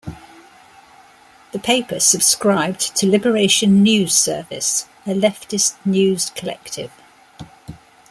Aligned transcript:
The 1.51 1.59
paper 1.59 1.99
subscribed 1.99 2.95
to 2.95 3.05
Liberation 3.05 3.83
News 3.83 4.15
Service, 4.15 4.87
a 5.05 5.09
leftist 5.11 5.75
news 5.85 6.31
collective. 6.31 6.91